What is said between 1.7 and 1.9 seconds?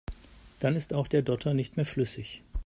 mehr